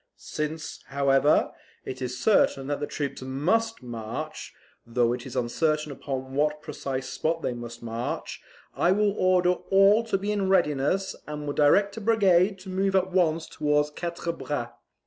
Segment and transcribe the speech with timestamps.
[0.17, 1.51] Since, however,
[1.85, 4.51] it is certain that the troops MUST march,
[4.83, 8.41] though it is uncertain upon what precise spot they must march,
[8.73, 12.95] I will order all to be in readiness, and will direct a brigade to move
[12.95, 14.69] at once towards Quatre Bras."